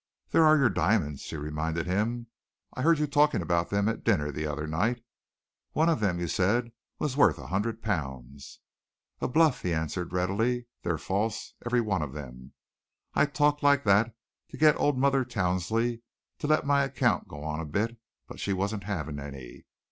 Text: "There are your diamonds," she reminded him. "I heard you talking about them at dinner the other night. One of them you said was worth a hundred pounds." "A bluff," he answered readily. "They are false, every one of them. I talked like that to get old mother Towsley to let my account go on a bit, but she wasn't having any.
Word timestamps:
"There 0.31 0.43
are 0.43 0.57
your 0.57 0.71
diamonds," 0.71 1.21
she 1.21 1.35
reminded 1.37 1.85
him. 1.85 2.25
"I 2.73 2.81
heard 2.81 2.97
you 2.97 3.05
talking 3.05 3.43
about 3.43 3.69
them 3.69 3.87
at 3.87 4.03
dinner 4.03 4.31
the 4.31 4.47
other 4.47 4.65
night. 4.65 5.03
One 5.73 5.89
of 5.89 5.99
them 5.99 6.17
you 6.19 6.27
said 6.27 6.71
was 6.97 7.15
worth 7.15 7.37
a 7.37 7.45
hundred 7.45 7.83
pounds." 7.83 8.61
"A 9.19 9.27
bluff," 9.27 9.61
he 9.61 9.71
answered 9.71 10.11
readily. 10.11 10.65
"They 10.81 10.89
are 10.89 10.97
false, 10.97 11.53
every 11.63 11.81
one 11.81 12.01
of 12.01 12.13
them. 12.13 12.53
I 13.13 13.27
talked 13.27 13.61
like 13.61 13.83
that 13.83 14.15
to 14.49 14.57
get 14.57 14.75
old 14.77 14.97
mother 14.97 15.23
Towsley 15.23 16.01
to 16.39 16.47
let 16.47 16.65
my 16.65 16.83
account 16.83 17.27
go 17.27 17.43
on 17.43 17.59
a 17.59 17.65
bit, 17.65 17.97
but 18.27 18.39
she 18.39 18.53
wasn't 18.53 18.85
having 18.85 19.19
any. 19.19 19.67